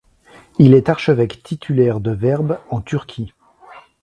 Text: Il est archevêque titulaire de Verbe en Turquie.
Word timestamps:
Il 0.57 0.73
est 0.73 0.89
archevêque 0.89 1.43
titulaire 1.43 1.99
de 1.99 2.09
Verbe 2.09 2.57
en 2.71 2.81
Turquie. 2.81 3.33